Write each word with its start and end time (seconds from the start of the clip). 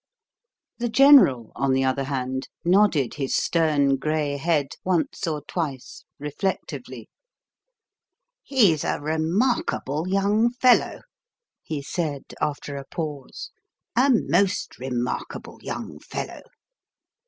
The 0.79 0.89
General, 0.89 1.51
on 1.55 1.73
the 1.73 1.83
other 1.83 2.05
hand, 2.05 2.49
nodded 2.65 3.13
his 3.13 3.35
stern 3.35 3.97
grey 3.97 4.35
head 4.37 4.69
once 4.83 5.27
or 5.27 5.43
twice 5.43 6.05
reflectively. 6.17 7.07
"He's 8.41 8.83
a 8.83 8.99
remarkable 8.99 10.07
young 10.07 10.49
fellow," 10.49 11.01
he 11.61 11.83
said, 11.83 12.23
after 12.41 12.77
a 12.77 12.85
pause; 12.85 13.51
"a 13.95 14.09
most 14.09 14.79
remarkable 14.79 15.59
young 15.61 15.99
fellow. 15.99 16.41